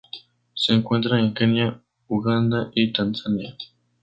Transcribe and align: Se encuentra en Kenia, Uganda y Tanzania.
Se 0.55 0.73
encuentra 0.73 1.19
en 1.19 1.35
Kenia, 1.35 1.79
Uganda 2.07 2.71
y 2.73 2.91
Tanzania. 2.91 3.55